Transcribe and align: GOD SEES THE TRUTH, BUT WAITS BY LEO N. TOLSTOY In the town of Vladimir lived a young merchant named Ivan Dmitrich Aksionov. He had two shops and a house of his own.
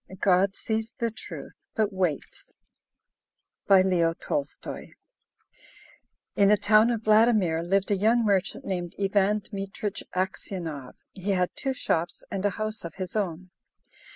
GOD 0.19 0.55
SEES 0.55 0.93
THE 0.97 1.11
TRUTH, 1.11 1.67
BUT 1.75 1.93
WAITS 1.93 2.53
BY 3.67 3.81
LEO 3.83 4.07
N. 4.09 4.15
TOLSTOY 4.19 4.93
In 6.35 6.47
the 6.49 6.57
town 6.57 6.89
of 6.89 7.03
Vladimir 7.03 7.61
lived 7.61 7.91
a 7.91 7.95
young 7.95 8.25
merchant 8.25 8.65
named 8.65 8.95
Ivan 8.99 9.41
Dmitrich 9.41 10.01
Aksionov. 10.15 10.95
He 11.11 11.33
had 11.33 11.51
two 11.55 11.73
shops 11.73 12.23
and 12.31 12.43
a 12.43 12.49
house 12.57 12.83
of 12.83 12.95
his 12.95 13.15
own. 13.15 13.51